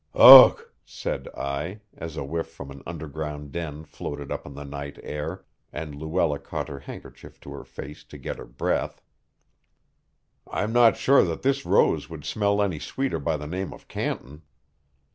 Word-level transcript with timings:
"Ugh!" 0.15 0.59
said 0.83 1.27
I, 1.37 1.81
as 1.95 2.17
a 2.17 2.23
whiff 2.23 2.47
from 2.47 2.71
an 2.71 2.81
underground 2.87 3.51
den 3.51 3.83
floated 3.83 4.31
up 4.31 4.47
on 4.47 4.55
the 4.55 4.63
night 4.63 4.97
air, 5.03 5.45
and 5.71 5.93
Luella 5.93 6.39
caught 6.39 6.69
her 6.69 6.79
handkerchief 6.79 7.39
to 7.41 7.51
her 7.51 7.63
face 7.63 8.03
to 8.05 8.17
get 8.17 8.39
her 8.39 8.45
breath. 8.47 9.03
"I'm 10.49 10.73
not 10.73 10.97
sure 10.97 11.23
that 11.25 11.43
this 11.43 11.67
rose 11.67 12.09
would 12.09 12.25
smell 12.25 12.63
any 12.63 12.79
sweeter 12.79 13.19
by 13.19 13.37
the 13.37 13.45
name 13.45 13.71
of 13.71 13.87
Canton." 13.87 14.41